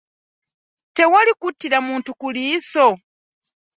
Tewali 0.95 1.31
kuttira 1.41 1.77
muntu 1.87 2.09
ku 2.19 2.27
liiso? 2.35 2.87